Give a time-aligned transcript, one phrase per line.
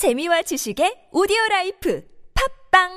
[0.00, 2.02] 재미와 지식의 오디오 라이프
[2.72, 2.88] 팟빵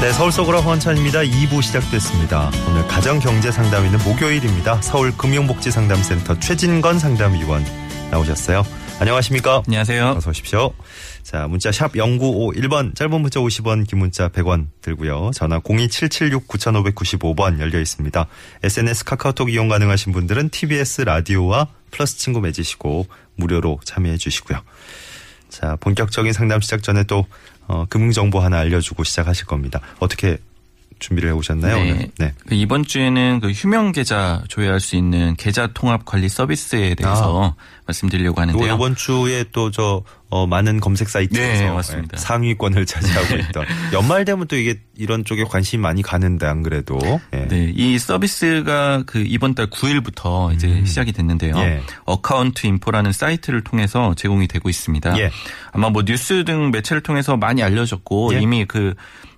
[0.00, 1.20] 네, 서울 속으로 헌찬입니다.
[1.20, 2.50] 2부 시작됐습니다.
[2.68, 4.82] 오늘 가정경제 상담 있는 목요일입니다.
[4.82, 7.64] 서울금융복지상담센터 최진건 상담위원
[8.10, 8.64] 나오셨어요.
[9.04, 9.62] 안녕하십니까?
[9.66, 10.14] 안녕하세요.
[10.16, 10.72] 어서 오십시오.
[11.22, 15.30] 자, 문자 샵 0951번, 짧은 문자 50원, 긴 문자 100원 들고요.
[15.34, 18.26] 전화 02776-9595번 열려 있습니다.
[18.62, 24.62] SNS 카카오톡 이용 가능하신 분들은 TBS 라디오와 플러스 친구 맺으시고 무료로 참여해 주시고요.
[25.50, 27.26] 자, 본격적인 상담 시작 전에 또
[27.66, 29.82] 어, 금융정보 하나 알려주고 시작하실 겁니다.
[29.98, 30.38] 어떻게
[31.04, 31.76] 준비를 해오셨나요?
[31.76, 31.90] 네.
[31.90, 32.10] 오늘?
[32.18, 32.32] 네.
[32.46, 37.54] 그 이번 주에는 그 휴명 계좌 조회할 수 있는 계좌 통합 관리 서비스에 대해서
[37.86, 38.74] 말씀드리려고 또 하는데요.
[38.74, 41.98] 이번 주에 또저 어, 많은 검색 사이트에서 네.
[41.98, 46.98] 예, 상위권을 차지하고 있던 연말 되면 또 이게 이런 쪽에 관심이 많이 가는데 안 그래도
[47.34, 47.46] 예.
[47.46, 51.54] 네, 이 서비스가 그 이번 달 9일부터 이제 시작이 됐는데요.
[51.54, 51.60] 음.
[51.60, 51.82] 예.
[52.04, 55.18] Account Info라는 사이트를 통해서 제공이 되고 있습니다.
[55.18, 55.30] 예.
[55.72, 58.40] 아마 뭐 뉴스 등 매체를 통해서 많이 알려졌고 예.
[58.40, 58.94] 이미 그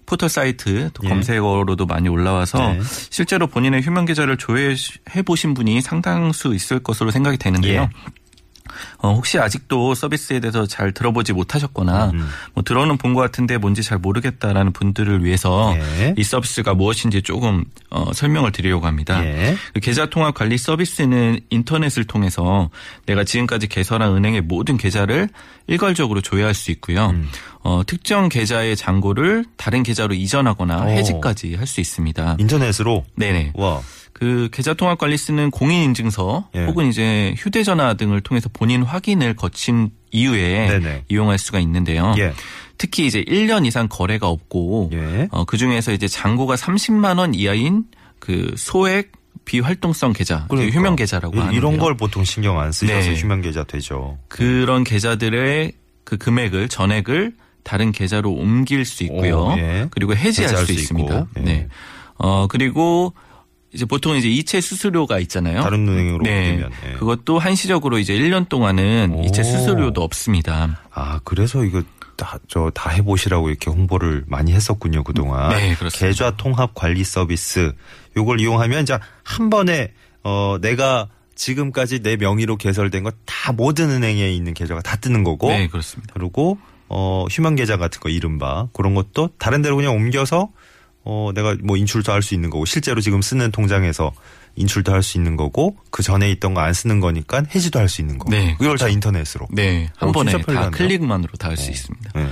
[0.06, 1.08] 포털 사이트 또 예.
[1.08, 2.80] 검색어로도 많이 올라와서 네.
[3.10, 7.82] 실제로 본인의 휴면 계좌를 조회해 보신 분이 상당수 있을 것으로 생각이 되는데요.
[7.82, 7.88] 예.
[8.98, 12.28] 어, 혹시 아직도 서비스에 대해서 잘 들어보지 못하셨거나 음.
[12.52, 16.14] 뭐 들어는 본 것 같은데 뭔지 잘 모르겠다라는 분들을 위해서 예.
[16.18, 19.24] 이 서비스가 무엇인지 조금 어, 설명을 드리려고 합니다.
[19.24, 19.56] 예.
[19.72, 22.68] 그 계좌 통합 관리 서비스는 인터넷을 통해서
[23.06, 25.30] 내가 지금까지 개설한 은행의 모든 계좌를
[25.66, 27.06] 일괄적으로 조회할 수 있고요.
[27.06, 27.28] 음.
[27.66, 30.88] 어, 특정 계좌의 잔고를 다른 계좌로 이전하거나 오.
[30.88, 32.36] 해지까지 할 수 있습니다.
[32.38, 33.52] 인터넷으로 네네.
[33.54, 33.80] 와
[34.12, 36.64] 그 계좌 통합 관리 쓰는 공인 인증서 예.
[36.64, 41.04] 혹은 이제 휴대 전화 등을 통해서 본인 확인을 거친 이후에 네네.
[41.10, 42.14] 이용할 수가 있는데요.
[42.16, 42.32] 예.
[42.78, 45.28] 특히 이제 1년 이상 거래가 없고 예.
[45.32, 47.84] 어, 그 중에서 이제 잔고가 30만 원 이하인
[48.18, 49.12] 그 소액
[49.44, 50.78] 비활동성 계좌, 그 그러니까.
[50.78, 51.58] 휴명 계좌라고 이- 하는데요.
[51.58, 53.16] 이런 걸 보통 신경 안 쓰셔서 네.
[53.16, 54.16] 휴면 계좌 되죠.
[54.28, 55.72] 그런 계좌들의
[56.04, 57.34] 그 금액을 전액을
[57.66, 59.38] 다른 계좌로 옮길 수 있고요.
[59.38, 59.88] 오, 예.
[59.90, 61.26] 그리고 해지할, 해지할 수, 수 있습니다.
[61.38, 61.40] 예.
[61.40, 61.68] 네.
[62.16, 63.12] 어 그리고
[63.72, 65.62] 이제 보통 이제 이체 수수료가 있잖아요.
[65.62, 66.50] 다른 은행으로 네.
[66.50, 66.92] 옮기면, 예.
[66.92, 69.22] 그것도 한시적으로 이제 1년 동안은 오.
[69.24, 70.80] 이체 수수료도 없습니다.
[70.92, 71.82] 아 그래서 이거
[72.16, 75.50] 다 저 다 해보시라고 이렇게 홍보를 많이 했었군요 그동안.
[75.50, 76.06] 네, 그렇습니다.
[76.06, 77.72] 계좌 통합 관리 서비스
[78.16, 84.30] 요걸 이용하면 이제 한 번에 어 내가 지금까지 내 명의로 개설된 거 다 모든 은행에
[84.30, 85.48] 있는 계좌가 다 뜨는 거고.
[85.50, 86.14] 네, 그렇습니다.
[86.14, 86.58] 그리고
[86.88, 90.50] 어 휴면 계좌 같은 거 이른바 그런 것도 다른 데로 그냥 옮겨서
[91.04, 94.12] 어 내가 뭐 인출도 할 수 있는 거고 실제로 지금 쓰는 통장에서
[94.56, 98.00] 인출도 할 수 있는 거고 그 전에 있던 거 안 쓰는 거니까 해지도 할 수
[98.00, 98.28] 있는 거.
[98.30, 99.46] 네, 이걸 다 인터넷으로.
[99.52, 100.70] 네, 한 오, 번에 다.
[100.70, 102.10] 클릭만으로 다 할수 있습니다.
[102.14, 102.26] 네.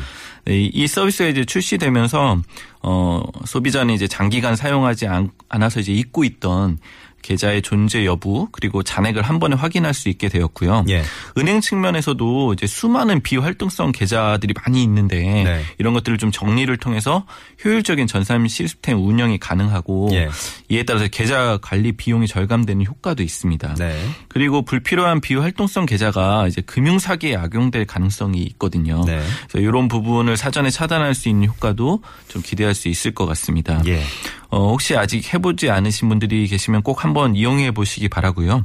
[0.47, 2.41] 네, 이- 이 서비스가 이제 출시되면서
[2.83, 6.79] 어 소비자는 이제 장기간 사용하지 않, 않아서 이제 잊고 있던
[7.25, 10.85] 계좌의 존재 여부 그리고 잔액을 한 번에 확인할 수 있게 되었고요.
[10.91, 11.03] 예.
[11.39, 15.62] 은행 측면에서도 이제 수많은 비활동성 계좌들이 많이 있는데 네.
[15.79, 17.25] 이런 것들을 좀 정리를 통해서
[17.65, 20.29] 효율적인 전산 시스템 운영이 가능하고 예.
[20.69, 23.75] 이에 따라서 계좌 관리 비용이 절감되는 효과도 있습니다.
[23.77, 23.99] 네.
[24.29, 29.03] 그리고 불필요한 비활동성 계좌가 이제 금융 사기에 악용될 가능성이 있거든요.
[29.06, 29.23] 네.
[29.49, 33.81] 그래서 이런 부분을 사전에 차단할 수 있는 효과도 좀 기대할 수 있을 것 같습니다.
[33.87, 34.03] 예.
[34.49, 38.65] 어, 혹시 아직 해보지 않으신 분들이 계시면 꼭 한번 이용해 보시기 바라고요.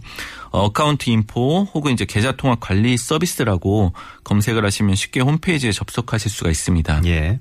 [0.52, 6.50] 어, Account Info 혹은 이제 계좌 통합 관리 서비스라고 검색을 하시면 쉽게 홈페이지에 접속하실 수가
[6.50, 7.02] 있습니다.
[7.06, 7.40] 예.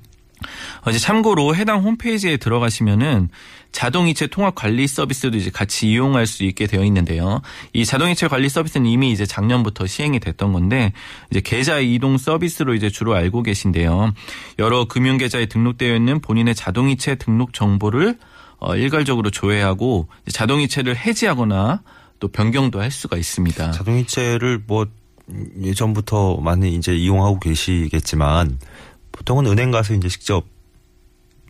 [0.85, 3.29] 어, 이제 참고로 해당 홈페이지에 들어가시면은
[3.71, 7.41] 자동이체 통합 관리 서비스도 이제 같이 이용할 수 있게 되어 있는데요.
[7.73, 10.93] 이 자동이체 관리 서비스는 이미 이제 작년부터 시행이 됐던 건데
[11.29, 14.13] 이제 계좌 이동 서비스로 이제 주로 알고 계신데요.
[14.57, 18.17] 여러 금융 계좌에 등록되어 있는 본인의 자동이체 등록 정보를
[18.59, 21.81] 어, 일괄적으로 조회하고 자동이체를 해지하거나
[22.19, 23.71] 또 변경도 할 수가 있습니다.
[23.71, 24.85] 자동이체를 뭐
[25.61, 28.59] 예전부터 많이 이제 이용하고 계시겠지만
[29.19, 30.45] 보통은 은행 가서 이제 직접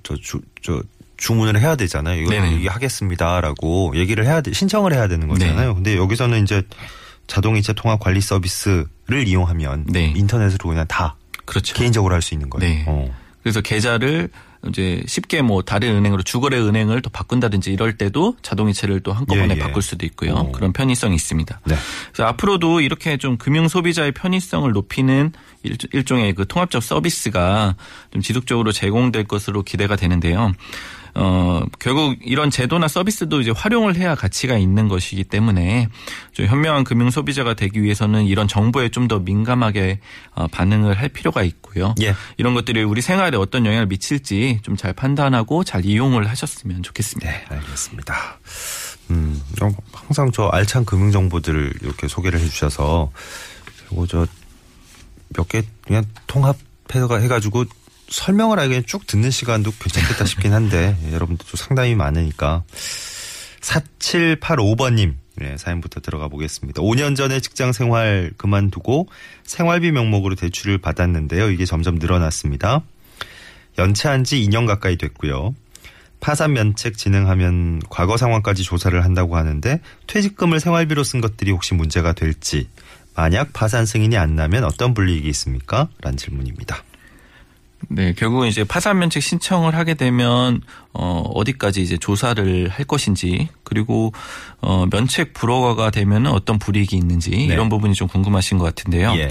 [0.03, 0.81] 저 주 저
[1.18, 2.22] 주문을 해야 되잖아요.
[2.22, 2.66] 이거 네네.
[2.68, 5.69] 하겠습니다라고 얘기를 해야 돼 신청을 해야 되는 거잖아요.
[5.69, 5.74] 네.
[5.75, 6.62] 근데 여기서는 이제
[7.27, 10.13] 자동이체 통합 관리 서비스를 이용하면 네.
[10.16, 11.75] 인터넷으로 그냥 다 그렇죠.
[11.75, 12.74] 개인적으로 할 수 있는 거예요.
[12.74, 12.86] 네.
[12.88, 13.13] 어.
[13.44, 14.30] 그래서 계좌를
[14.67, 19.57] 이제 쉽게 뭐 다른 은행으로 주거래 은행을 또 바꾼다든지 이럴 때도 자동이체를 또 한꺼번에 예,
[19.57, 19.59] 예.
[19.59, 20.33] 바꿀 수도 있고요.
[20.33, 20.51] 어.
[20.51, 21.61] 그런 편의성이 있습니다.
[21.65, 21.75] 네.
[22.11, 25.31] 그래서 앞으로도 이렇게 좀 금융 소비자의 편의성을 높이는
[25.63, 27.75] 일- 일종의 그 통합적 서비스가
[28.11, 30.53] 좀 지속적으로 제공될 것으로 기대가 되는데요.
[31.15, 35.89] 어, 결국 이런 제도나 서비스도 이제 활용을 해야 가치가 있는 것이기 때문에
[36.33, 40.00] 좀 현명한 금융 소비자가 되기 위해서는 이런 정보에 좀 더 민감하게
[40.35, 41.95] 어, 반응을 할 필요가 있고요.
[42.01, 42.13] 예.
[42.38, 47.29] 이런 것들이 우리 생활에 어떤 영향을 미칠지 좀 잘 판단하고 잘 이용을 하셨으면 좋겠습니다.
[47.31, 48.39] 네, 알겠습니다.
[49.11, 53.11] 음, 어, 항상 저 알찬 금융 정보들을 이렇게 소개를 해주셔서
[53.88, 54.27] 그리고 저
[55.35, 56.57] 몇 개 그냥 통합
[56.91, 57.65] 해가 해가지고
[58.09, 62.63] 설명을 하기엔 쭉 듣는 시간도 괜찮겠다 싶긴 한데 예, 여러분들도 상당히 많으니까
[63.61, 66.81] 4785번님 네, 사연부터 들어가 보겠습니다.
[66.81, 69.07] 5년 전에 직장 생활 그만두고
[69.45, 71.50] 생활비 명목으로 대출을 받았는데요.
[71.50, 72.81] 이게 점점 늘어났습니다.
[73.77, 75.56] 연체한 지 2년 가까이 됐고요.
[76.19, 82.67] 파산 면책 진행하면 과거 상황까지 조사를 한다고 하는데 퇴직금을 생활비로 쓴 것들이 혹시 문제가 될지
[83.15, 85.88] 만약 파산 승인이 안 나면 어떤 불이익이 있습니까?
[86.01, 86.83] 라는 질문입니다.
[87.88, 90.62] 네, 결국은 이제 파산 면책 신청을 하게 되면
[90.94, 94.12] 어 어디까지 이제 조사를 할 것인지 그리고
[94.62, 97.46] 어 면책 불허가 되면 어떤 불이익이 있는지 네.
[97.46, 99.14] 이런 부분이 좀 궁금하신 것 같은데요.
[99.16, 99.30] 예.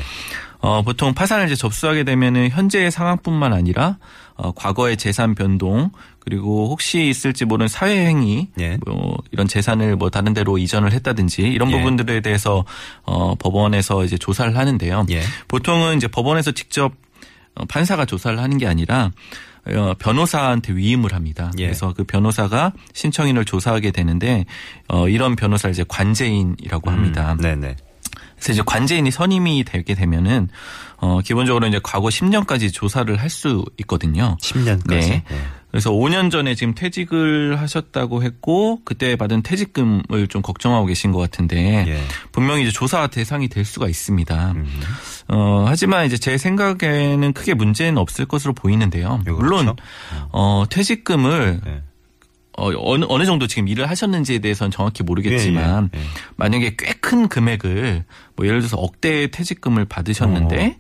[0.61, 3.99] 어 보통 파산을 이제 접수하게 되면은 현재의 상황뿐만 아니라
[4.35, 8.77] 어 과거의 재산 변동 그리고 혹시 있을지 모르는 사회 행위 예.
[8.85, 11.77] 뭐 이런 재산을 뭐 다른 데로 이전을 했다든지 이런 예.
[11.77, 12.65] 부분들에 대해서
[13.05, 15.07] 어 법원에서 이제 조사를 하는데요.
[15.11, 15.23] 예.
[15.47, 17.08] 보통은 이제 법원에서 직접 어,
[17.67, 19.11] 판사가 조사를 하는 게 아니라
[19.67, 21.51] 어, 변호사한테 위임을 합니다.
[21.59, 21.65] 예.
[21.67, 24.47] 그래서 그 변호사가 신청인을 조사하게 되는데
[24.89, 27.33] 어, 이런 변호사를 이제 관제인이라고 합니다.
[27.33, 27.77] 음, 네네.
[28.39, 30.49] 그래서 이제 관제인이 선임이 되게 되면은
[30.99, 34.37] 어 기본적으로 이제 과거 10년까지 조사를 할 수 있거든요.
[34.41, 34.89] 10년까지.
[34.89, 35.25] 네.
[35.71, 41.85] 그래서 5년 전에 지금 퇴직을 하셨다고 했고 그때 받은 퇴직금을 좀 걱정하고 계신 것 같은데
[41.87, 42.01] 예.
[42.33, 44.53] 분명히 이제 조사 대상이 될 수가 있습니다.
[44.53, 44.81] 음.
[45.29, 49.21] 어 하지만 이제 제 생각에는 크게 문제는 없을 것으로 보이는데요.
[49.27, 49.77] 예, 물론 그렇죠.
[50.33, 51.83] 어 퇴직금을 네.
[52.59, 56.07] 어, 어느 어느 정도 지금 일을 하셨는지에 대해서는 정확히 모르겠지만 예, 예, 예.
[56.37, 58.05] 만약에 꽤 큰 금액을
[58.37, 60.77] 뭐 예를 들어서 억대의 퇴직금을 받으셨는데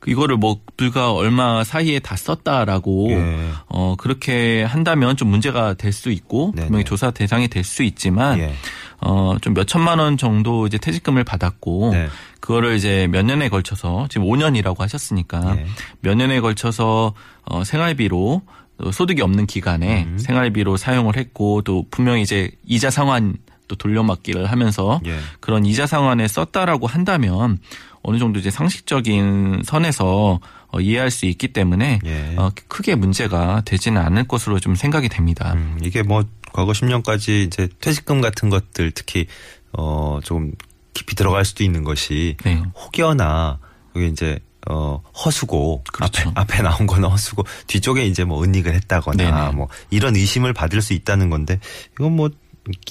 [0.00, 3.50] 그 이거를 뭐 불과 얼마 사이에 다 썼다라고 예.
[3.68, 6.66] 어 그렇게 한다면 좀 문제가 될 수 있고 네네.
[6.66, 8.54] 분명히 조사 대상이 될 수 있지만 예.
[9.00, 12.08] 어좀 몇 천만 원 정도 이제 퇴직금을 받았고 네.
[12.40, 15.66] 그거를 이제 몇 년에 걸쳐서 지금 5년이라고 하셨으니까 예.
[16.00, 17.14] 몇 년에 걸쳐서
[17.44, 20.18] 어 생활비로 또 소득이 없는 기간에 음.
[20.18, 23.36] 생활비로 사용을 했고 또 분명히 이제 이자 상환
[23.68, 25.18] 또 돌려막기를 하면서 예.
[25.40, 27.58] 그런 이자 상환에 썼다라고 한다면
[28.02, 32.34] 어느 정도 이제 상식적인 선에서 어, 이해할 수 있기 때문에 예.
[32.36, 35.54] 어, 크게 문제가 되지는 않을 것으로 좀 생각이 됩니다.
[35.54, 39.26] 음, 이게 뭐 과거 10년까지 이제 퇴직금 같은 것들 특히
[39.72, 40.52] 어 조금
[40.92, 42.62] 깊이 들어갈 수도 있는 것이 네.
[42.76, 43.58] 혹여나
[43.96, 44.38] 여기 이제
[44.68, 46.30] 어 허수고 그렇죠.
[46.30, 49.52] 앞에 앞에 나온 거는 허수고 뒤쪽에 이제 뭐 은닉을 했다거나 네네.
[49.52, 51.60] 뭐 이런 의심을 받을 수 있다는 건데
[51.94, 52.30] 이건 뭐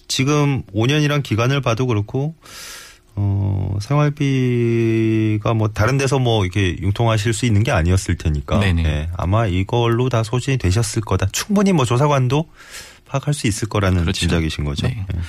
[0.08, 2.36] 지금 5년이란 기간을 봐도 그렇고
[3.16, 8.86] 어 생활비가 뭐 다른 데서 뭐 이렇게 융통하실 수 있는 게 아니었을 테니까 네네.
[8.86, 11.28] 예, 아마 이걸로 다 소진이 되셨을 거다.
[11.32, 12.50] 충분히 뭐 조사관도
[13.06, 14.22] 파악할 수 있을 거라는 그렇죠.
[14.22, 14.88] 짐작이신 거죠.
[14.88, 15.06] 네.
[15.14, 15.20] 예.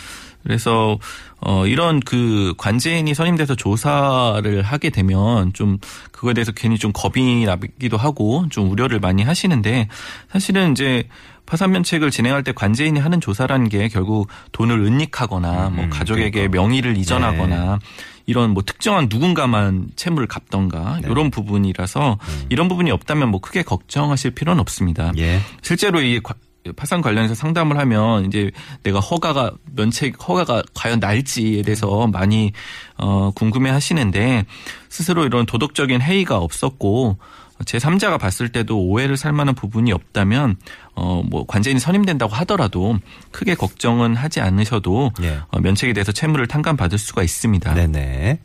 [0.44, 0.98] 그래서
[1.40, 5.78] 어 이런 그 관제인이 선임돼서 조사를 하게 되면 좀
[6.12, 9.88] 그거에 대해서 괜히 좀 겁이 나기도 하고 좀 우려를 많이 하시는데
[10.30, 11.08] 사실은 이제
[11.46, 16.52] 파산 면책을 진행할 때 관제인이 하는 조사라는 게 결국 돈을 은닉하거나 뭐 음, 가족에게 그러니까.
[16.56, 17.78] 명의를 이전하거나
[18.26, 21.08] 이런 뭐 특정한 누군가만 채무를 갚던가 네.
[21.10, 22.18] 이런 부분이라서
[22.48, 25.12] 이런 부분이 없다면 뭐 크게 걱정하실 필요는 없습니다.
[25.18, 25.40] 예.
[25.60, 26.34] 실제로 이 과-
[26.72, 28.50] 파산 관련해서 상담을 하면 이제
[28.82, 32.52] 내가 허가가 면책 허가가 과연 날지에 대해서 많이
[32.96, 34.46] 어 궁금해 하시는데
[34.88, 37.18] 스스로 이런 도덕적인 해이가 없었고
[37.64, 40.56] 제 3자가 봤을 때도 오해를 살 만한 부분이 없다면
[40.94, 42.98] 어뭐 관제인이 선임된다고 하더라도
[43.30, 45.40] 크게 걱정은 하지 않으셔도 예.
[45.48, 47.74] 어, 면책에 대해서 채무를 탕감받을 수가 있습니다.
[47.74, 48.40] 네네.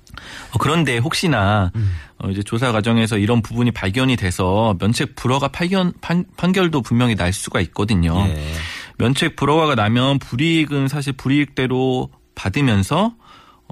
[0.51, 1.71] 어, 그런데 혹시나
[2.19, 7.33] 어, 이제 조사 과정에서 이런 부분이 발견이 돼서 면책 불허가 판결, 판, 판결도 분명히 날
[7.33, 8.15] 수가 있거든요.
[8.27, 8.53] 예.
[8.99, 13.13] 면책 불허가 나면 불이익은 사실 불이익대로 받으면서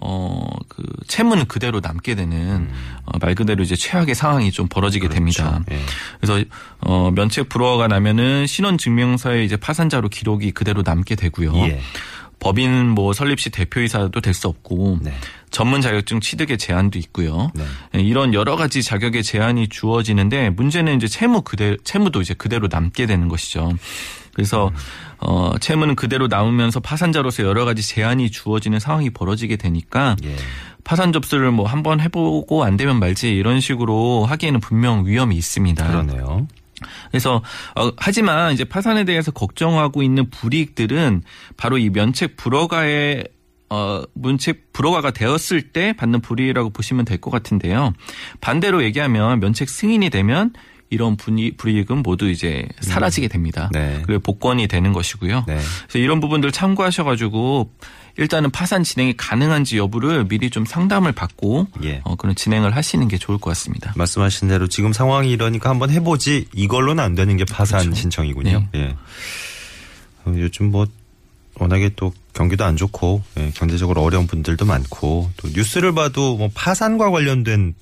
[0.01, 2.69] 어, 그, 채무는 그대로 남게 되는,
[3.05, 5.61] 어, 말 그대로 이제 최악의 상황이 좀 벌어지게 됩니다.
[5.71, 5.79] 예.
[6.19, 6.43] 그래서,
[6.81, 11.55] 어, 면책 불허가 나면은 신원증명서에 이제 파산자로 기록이 그대로 남게 되고요.
[11.67, 11.81] 예.
[12.39, 15.11] 법인 뭐 설립 시 대표이사도 될 수 없고, 네.
[15.49, 17.49] 전문 자격증 취득의 제한도 있고요.
[17.55, 17.63] 네.
[17.95, 23.07] 예, 이런 여러 가지 자격의 제한이 주어지는데 문제는 이제 채무 그대 채무도 이제 그대로 남게
[23.07, 23.71] 되는 것이죠.
[24.37, 24.71] 그래서
[25.17, 30.35] 어 채무는 그대로 남으면서 파산자로서 여러 가지 제한이 주어지는 상황이 벌어지게 되니까 예.
[30.83, 35.85] 파산 접수를 뭐 한번 해보고 안 되면 말지 이런 식으로 하기에는 분명 위험이 있습니다.
[35.87, 36.47] 그러네요.
[37.09, 37.41] 그래서
[37.75, 41.23] 어, 하지만 이제 파산에 대해서 걱정하고 있는 불이익들은
[41.57, 43.27] 바로 이 면책 불허가의
[43.71, 47.93] 어, 문책 불허가가 되었을 때 받는 불이익이라고 보시면 될 것 같은데요.
[48.39, 50.53] 반대로 얘기하면 면책 승인이 되면
[50.89, 53.69] 이런 분이, 불이익은 모두 이제 사라지게 됩니다.
[53.73, 54.01] 네.
[54.05, 55.43] 그리고 복권이 되는 것이고요.
[55.47, 55.59] 네.
[55.87, 57.69] 그래서 이런 부분들 참고하셔가지고
[58.17, 62.01] 일단은 파산 진행이 가능한지 여부를 미리 좀 상담을 받고 예.
[62.03, 63.93] 어, 그런 진행을 하시는 게 좋을 것 같습니다.
[63.95, 67.95] 말씀하신 대로 지금 상황이 이러니까 한번 해보지 이걸로는 안 되는 게 파산 그렇죠.
[67.95, 68.67] 신청이군요.
[68.75, 68.95] 예.
[70.25, 70.87] 어, 요즘 뭐
[71.59, 77.11] 워낙에 또 경기도 안 좋고 예, 경제적으로 어려운 분들도 많고 또 뉴스를 봐도 뭐 파산과
[77.11, 77.75] 관련된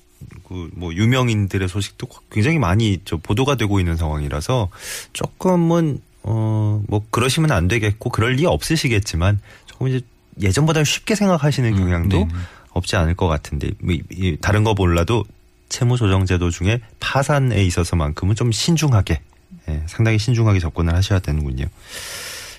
[0.47, 4.69] 그 뭐 유명인들의 소식도 굉장히 많이 저 보도가 되고 있는 상황이라서
[5.13, 10.01] 조금은 어 뭐 그러시면 안 되겠고 그럴 리 없으시겠지만 조금 이제
[10.41, 12.29] 예전보다 쉽게 생각하시는 경향도 네네.
[12.71, 15.23] 없지 않을 것 같은데 뭐 이- 이 다른 거 몰라도
[15.69, 19.21] 채무조정제도 중에 파산에 있어서만큼은 좀 신중하게
[19.69, 21.65] 예, 상당히 신중하게 접근을 하셔야 되는군요.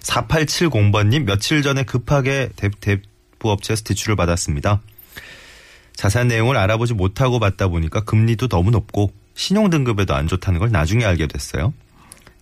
[0.02, 4.80] 4870번님 며칠 전에 급하게 대, 대부업체에서 대출을 받았습니다.
[5.96, 11.04] 자세한 내용을 알아보지 못하고 받다 보니까 금리도 너무 높고 신용 등급에도 안 좋다는 걸 나중에
[11.04, 11.74] 알게 됐어요.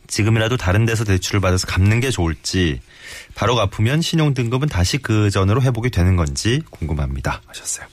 [0.07, 2.81] 지금이라도 다른 데서 대출을 받아서 갚는 게 좋을지
[3.35, 7.87] 바로 갚으면 신용 등급은 다시 그 전으로 회복이 되는 건지 궁금합니다 하셨어요.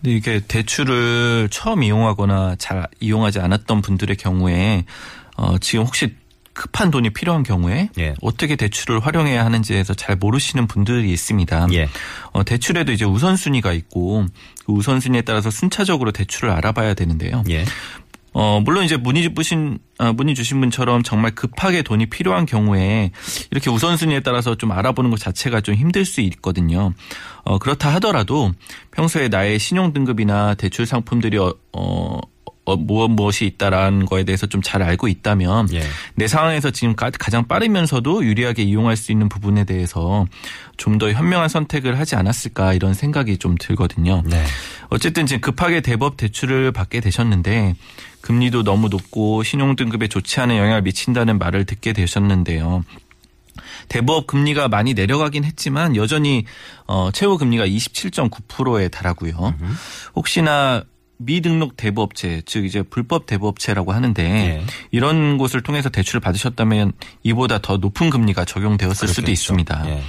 [0.00, 4.84] 근데 이게 대출을 처음 이용하거나 잘 이용하지 않았던 분들의 경우에
[5.36, 6.14] 어, 지금 혹시
[6.58, 8.14] 급한 돈이 필요한 경우에 예.
[8.20, 11.68] 어떻게 대출을 활용해야 하는지에서 잘 모르시는 분들이 있습니다.
[11.74, 11.88] 예.
[12.32, 14.26] 어, 대출에도 이제 우선순위가 있고
[14.66, 17.44] 그 우선순위에 따라서 순차적으로 대출을 알아봐야 되는데요.
[17.48, 17.64] 예.
[18.32, 23.12] 어, 물론 이제 문의 주신, 아, 문의 주신 분처럼 정말 급하게 돈이 필요한 경우에
[23.52, 26.92] 이렇게 우선순위에 따라서 좀 알아보는 것 자체가 좀 힘들 수 있거든요.
[27.44, 28.52] 어, 그렇다 하더라도
[28.90, 32.20] 평소에 나의 신용등급이나 대출 상품들이 어, 어, 어,
[32.76, 35.82] 무엇 무엇이 있다라는 거에 대해서 좀 잘 알고 있다면 예.
[36.14, 40.26] 내 상황에서 지금 가- 가장 빠르면서도 유리하게 이용할 수 있는 부분에 대해서
[40.76, 44.22] 좀 더 현명한 선택을 하지 않았을까 이런 생각이 좀 들거든요.
[44.26, 44.44] 네.
[44.90, 47.74] 어쨌든 지금 급하게 대법 대출을 받게 되셨는데
[48.20, 52.84] 금리도 너무 높고 신용 등급에 좋지 않은 영향을 미친다는 말을 듣게 되셨는데요.
[53.88, 56.44] 대법 금리가 많이 내려가긴 했지만 여전히
[56.86, 59.54] 어 최고 금리가 27.9%에 달하고요.
[60.14, 60.82] 혹시나
[61.18, 64.64] 미등록 대부업체, 즉 이제 불법 대부업체라고 하는데 예.
[64.92, 66.92] 이런 곳을 통해서 대출을 받으셨다면
[67.24, 69.28] 이보다 더 높은 금리가 적용되었을 수도.
[69.30, 69.84] 있습니다.
[69.88, 70.02] 예.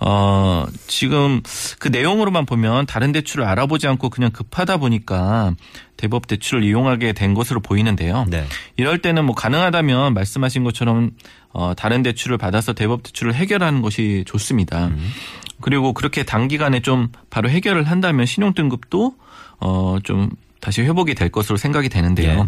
[0.00, 1.42] 어, 지금
[1.78, 5.54] 그 내용으로만 보면 다른 대출을 알아보지 않고 그냥 급하다 보니까
[5.96, 8.26] 대법 대출을 이용하게 된 것으로 보이는데요.
[8.28, 8.46] 네.
[8.76, 11.10] 이럴 때는 뭐 가능하다면 말씀하신 것처럼
[11.50, 14.90] 어, 다른 대출을 받아서 대법 대출을 해결하는 것이 좋습니다.
[15.60, 19.14] 그리고 그렇게 단기간에 좀 바로 해결을 한다면 신용등급도
[19.60, 20.30] 어, 좀
[20.64, 22.30] 다시 회복이 될 것으로 생각이 되는데요.
[22.40, 22.46] 예.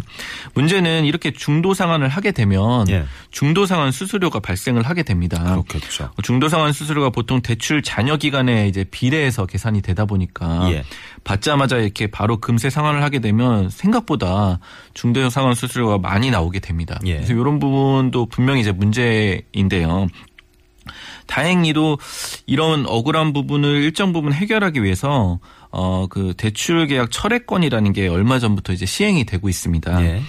[0.55, 3.05] 문제는 이렇게 중도 상환을 하게 되면 예.
[3.29, 5.43] 중도 상환 수수료가 발생을 하게 됩니다.
[5.43, 6.09] 그렇겠죠.
[6.23, 10.83] 중도 상환 수수료가 보통 대출 잔여 기간에 이제 비례해서 계산이 되다 보니까 예.
[11.23, 14.57] 받자마자 이렇게 바로 금세 상환을 하게 되면 생각보다
[14.95, 16.99] 중도 상환 수수료가 많이 나오게 됩니다.
[17.05, 17.17] 예.
[17.17, 20.07] 그래서 이런 부분도 분명히 이제 문제인데요.
[21.27, 21.99] 다행히도
[22.45, 28.73] 이런 억울한 부분을 일정 부분 해결하기 위해서 어 그 대출 계약 철회권이라는 게 얼마 전부터
[28.73, 30.03] 이제 시행이 되고 있습니다.
[30.03, 30.21] 예.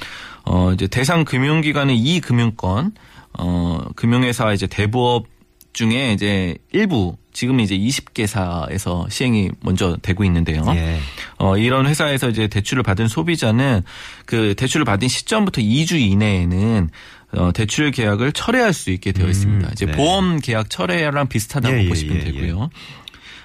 [0.44, 2.92] 어 이제 대상 금융기관의 이 금융권
[3.38, 5.26] 어 금융회사 이제 대부업
[5.72, 10.64] 중에 이제 일부 지금 이제 20개사에서 시행이 먼저 되고 있는데요.
[10.74, 10.98] 예.
[11.38, 13.82] 어, 이런 회사에서 이제 대출을 받은 소비자는
[14.26, 16.90] 그 대출을 받은 시점부터 2주 이내에는
[17.32, 19.68] 어, 대출 계약을 철회할 수 있게 되어 있습니다.
[19.72, 19.92] 이제 네.
[19.92, 22.70] 보험 계약 철회랑 비슷하다고 예, 예, 보시면 예, 되고요.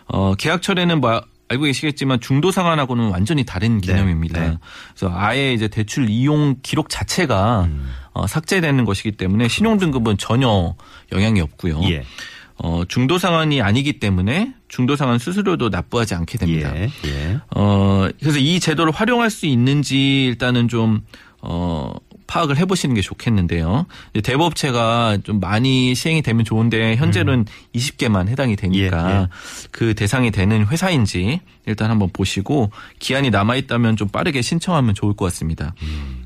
[0.07, 4.39] 어, 계약 철회는 뭐 알고 계시겠지만 중도 상환하고는 완전히 다른 개념입니다.
[4.39, 4.57] 네.
[4.95, 7.91] 그래서 아예 이제 대출 이용 기록 자체가 음.
[8.13, 10.75] 어, 삭제되는 것이기 때문에 신용 등급은 전혀
[11.11, 11.81] 영향이 없고요.
[11.89, 12.03] 예.
[12.57, 16.71] 어, 중도 상환이 아니기 때문에 중도 상환 수수료도 납부하지 않게 됩니다.
[16.75, 16.89] 예.
[17.05, 17.39] 예.
[17.55, 21.01] 어, 그래서 이 제도를 활용할 수 있는지 일단은 좀,
[21.41, 21.91] 어,
[22.33, 23.85] 파악을 해보시는 게 좋겠는데요.
[24.23, 29.09] 대법체가 좀 많이 시행이 되면 좋은데 현재는 20개만 해당이 되니까 음.
[29.11, 29.27] 예, 예.
[29.69, 35.25] 그 대상이 되는 회사인지 일단 한번 보시고 기한이 남아 있다면 좀 빠르게 신청하면 좋을 것
[35.25, 35.75] 같습니다.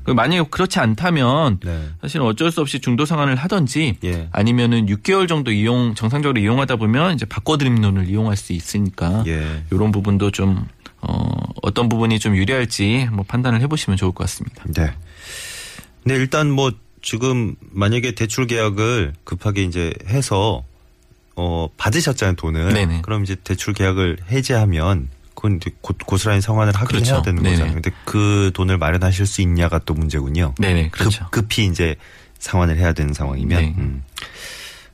[0.02, 1.58] 그리고 만약에 그렇지 않다면 음.
[1.62, 1.88] 네.
[2.00, 4.28] 사실은 어쩔 수 없이 중도 상환을 하든지 예.
[4.32, 9.62] 아니면은 6개월 정도 이용 정상적으로 이용하다 보면 이제 바꿔드림론을 이용할 수 있으니까 예.
[9.70, 10.64] 이런 부분도 좀
[11.02, 11.28] 어,
[11.62, 14.64] 어떤 부분이 좀 유리할지 한번 판단을 해보시면 좋을 것 같습니다.
[14.74, 14.90] 네.
[16.08, 16.72] 근데 일단 뭐
[17.02, 20.64] 지금 만약에 대출 계약을 급하게 이제 해서
[21.36, 22.72] 어 받으셨잖아요 돈을.
[22.72, 23.02] 네네.
[23.02, 27.16] 그럼 이제 대출 계약을 해지하면 그건 이제 고, 고스란히 성환을 하긴 그렇죠.
[27.16, 27.56] 해야 되는 네네.
[27.56, 27.74] 거잖아요.
[27.74, 30.54] 근데 그 돈을 마련하실 수 있냐가 또 문제군요.
[30.58, 31.24] 네네, 그렇죠.
[31.24, 31.94] 급, 급히 이제
[32.38, 33.60] 상환을 해야 되는 상황이면.
[33.60, 33.74] 네.
[33.76, 34.02] 음.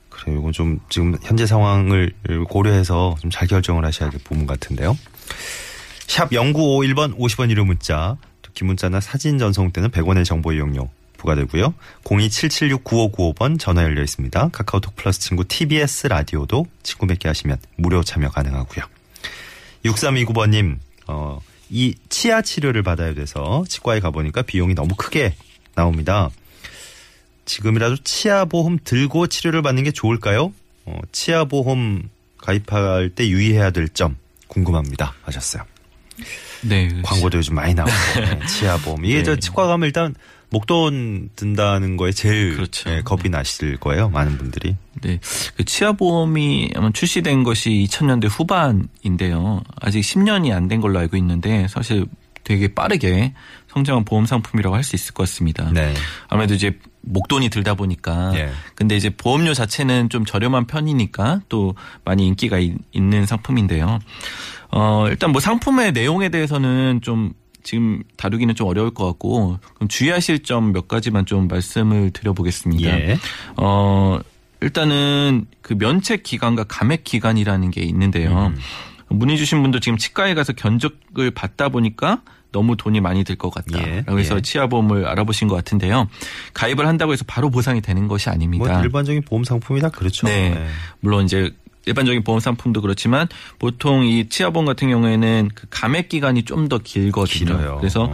[0.09, 0.39] 그래요.
[0.39, 2.11] 이건 좀 지금 현재 상황을
[2.49, 4.97] 고려해서 좀 잘 결정을 하셔야 될 부분 같은데요.
[6.07, 10.89] 샵 0951번 50원 유료 문자, 또 기문자나 사진 전송 때는 100원의 정보 이용료
[11.25, 11.73] 부과되고요.
[12.03, 14.49] 027769595번 전화 열려 있습니다.
[14.51, 18.85] 카카오톡 플러스 친구 TBS 라디오도 친구 맺게 하시면 무료 참여 가능하고요.
[19.83, 20.77] 6329번님,
[21.07, 25.35] 어, 이 치아 치료를 받아야 돼서 치과에 가보니까 비용이 너무 크게
[25.75, 26.29] 나옵니다.
[27.45, 30.53] 지금이라도 치아 보험 들고 치료를 받는 게 좋을까요?
[30.85, 34.17] 어, 치아 보험 가입할 때 유의해야 될 점
[34.47, 35.13] 궁금합니다.
[35.23, 35.63] 하셨어요.
[36.63, 36.89] 네.
[37.03, 39.03] 광고도 요즘 많이 나오고 네, 치아 보험.
[39.05, 39.23] 이게 네.
[39.23, 40.15] 저 치과 가면 일단
[40.49, 42.89] 목돈 든다는 거에 제일 그렇죠.
[42.89, 44.09] 예, 겁이 나실 거예요.
[44.09, 44.75] 많은 분들이.
[45.01, 45.19] 네.
[45.57, 49.61] 그 치아보험이 아마 출시된 것이 2000년대 후반인데요.
[49.81, 52.05] 아직 10년이 안 된 걸로 알고 있는데 사실
[52.43, 53.33] 되게 빠르게
[53.67, 55.69] 성장한 보험 상품이라고 할 수 있을 것 같습니다.
[55.73, 55.93] 네.
[56.29, 58.49] 아무래도 이제 목돈이 들다 보니까 예.
[58.73, 63.99] 근데 이제 보험료 자체는 좀 저렴한 편이니까 또 많이 인기가 있, 는 상품인데요.
[64.71, 67.33] 어, 일단 뭐 상품의 내용에 대해서는 좀
[67.65, 72.87] 지금 다루기는 좀 어려울 것 같고 그럼 주의하실 점 몇 가지만 좀 말씀을 드려보겠습니다.
[72.89, 73.17] 예.
[73.57, 74.19] 어,
[74.61, 78.53] 일단은 그 면책 기간과 감액 기간이라는 게 있는데요.
[78.53, 78.57] 음.
[79.09, 83.79] 문의 주신 분도 지금 치과에 가서 견적을 받다 보니까 너무 돈이 많이 들 것 같다.
[83.85, 84.41] 예, 그래서 예.
[84.41, 86.07] 치아보험을 알아보신 것 같은데요.
[86.53, 88.81] 가입을 한다고 해서 바로 보상이 되는 것이 뭐 아닙니다.
[88.81, 90.27] 일반적인 보험 상품이 다 그렇죠.
[90.27, 90.51] 네.
[90.51, 90.67] 네.
[91.01, 91.51] 물론 이제
[91.85, 93.27] 일반적인 보험 상품도 그렇지만
[93.59, 97.57] 보통 이 치아보험 같은 경우에는 그 감액 기간이 좀 더 길거든요.
[97.57, 97.77] 길어요.
[97.79, 98.11] 그래서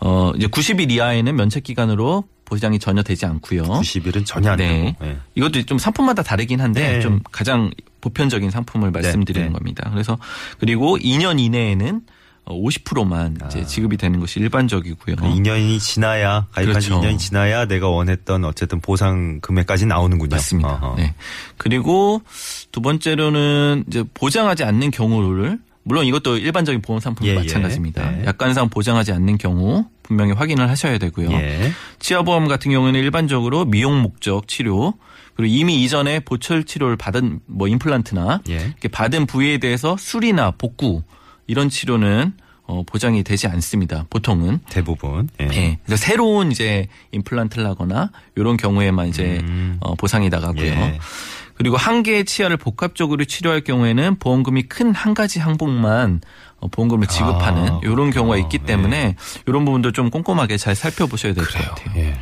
[0.00, 3.62] 어 이제 90일 이하에는 면책 기간으로 보장이 전혀 되지 않고요.
[3.62, 4.94] 90일은 전혀 안 네.
[4.98, 5.10] 되고.
[5.10, 5.16] 예.
[5.34, 7.00] 이것도 좀 상품마다 다르긴 한데 네.
[7.00, 7.70] 좀 가장
[8.02, 9.52] 보편적인 상품을 말씀드리는 네.
[9.52, 9.88] 겁니다.
[9.90, 10.18] 그래서
[10.58, 12.02] 그리고 2년 이내에는
[12.46, 13.64] 50%만 이제 아.
[13.64, 15.16] 지급이 되는 것이 일반적이고요.
[15.16, 17.06] 그 2년이 지나야 가입한 지 그렇죠.
[17.06, 20.30] 2년이 지나야 내가 원했던 어쨌든 보상 금액까지 나오는군요.
[20.30, 20.74] 맞습니다.
[20.82, 20.96] 어허.
[20.96, 21.14] 네.
[21.56, 22.22] 그리고
[22.70, 27.40] 두 번째로는 이제 보장하지 않는 경우를 물론 이것도 일반적인 보험 상품과 예, 예.
[27.40, 28.10] 마찬가지입니다.
[28.10, 28.24] 네.
[28.26, 31.30] 약관상 보장하지 않는 경우 분명히 확인을 하셔야 되고요.
[31.32, 31.72] 예.
[31.98, 34.94] 치아보험 같은 경우에는 일반적으로 미용 목적 치료
[35.36, 38.54] 그리고 이미 이전에 보철 치료를 받은 뭐 임플란트나 예.
[38.54, 41.02] 이렇게 받은 부위에 대해서 수리나 복구
[41.46, 42.34] 이런 치료는
[42.66, 44.06] 어, 보장이 되지 않습니다.
[44.08, 44.60] 보통은.
[44.70, 45.28] 대부분.
[45.40, 45.48] 예.
[45.52, 45.78] 예.
[45.84, 49.76] 그래서 새로운 이제 임플란트를 하거나 이런 경우에만 이제 음.
[49.80, 50.64] 어, 보상이 나가고요.
[50.64, 50.98] 예.
[51.56, 56.22] 그리고 한 개의 치아를 복합적으로 치료할 경우에는 보험금이 큰 한 가지 항목만
[56.58, 58.58] 어, 보험금을 지급하는 아, 이런 경우가 있기.
[58.60, 59.16] 때문에
[59.46, 61.92] 이런 부분도 좀 꼼꼼하게 잘 살펴보셔야 될 것 같아요.
[61.96, 62.14] 예.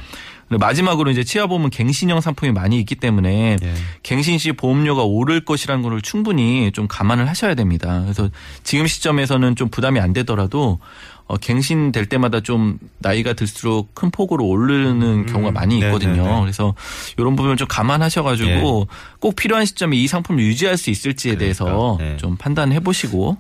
[0.59, 3.75] 마지막으로 이제 치아보험은 갱신형 상품이 많이 있기 때문에 예.
[4.03, 8.01] 갱신 시 보험료가 오를 것이라는 것을 충분히 좀 감안을 하셔야 됩니다.
[8.03, 8.29] 그래서
[8.63, 10.79] 지금 시점에서는 좀 부담이 안 되더라도
[11.27, 16.25] 어, 갱신될 때마다 좀 나이가 들수록 큰 폭으로 오르는 경우가 많이 네, 있거든요.
[16.25, 16.41] 네, 네.
[16.41, 16.75] 그래서
[17.17, 18.89] 이런 부분을 좀 감안하셔가지고
[19.19, 22.17] 꼭 필요한 시점에 이 상품을 유지할 수 있을지에 대해서 그러니까, 네.
[22.19, 23.37] 좀 판단해 보시고 어,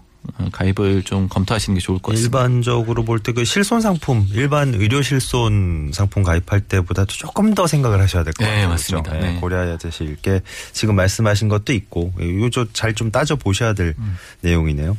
[0.52, 2.38] 가입을 좀 검토하시는 게 좋을 것 같습니다.
[2.40, 8.00] 일반적으로 볼 때 그 실손 상품, 일반 의료 실손 상품 가입할 때보다도 조금 더 생각을
[8.00, 8.68] 하셔야 될것 네, 같아요.
[8.68, 9.11] 맞습니다.
[9.11, 9.26] 그렇죠?
[9.26, 9.40] 예, 네.
[9.40, 10.40] 고려해야 되실 게
[10.72, 14.16] 지금 말씀하신 것도 있고 이거 잘 좀 따져 보셔야 될 음.
[14.42, 14.96] 내용이네요.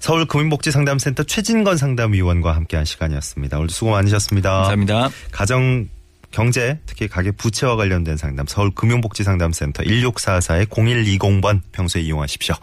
[0.00, 3.56] 서울 금융복지상담센터 최진건 상담위원과 함께한 시간이었습니다.
[3.58, 4.50] 오늘 수고 많으셨습니다.
[4.50, 5.10] 감사합니다.
[5.30, 5.88] 가정
[6.30, 12.56] 경제 특히 가계 부채와 관련된 상담 서울 금융복지상담센터 1644의 0120번 평소에 이용하십시오.